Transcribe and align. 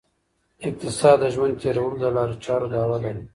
اقتصاد 0.67 1.17
د 1.21 1.25
ژوند 1.35 1.59
تېرولو 1.61 1.97
د 2.03 2.05
لارو 2.15 2.35
چارو 2.45 2.67
دعوه 2.73 2.97
لري. 3.03 3.23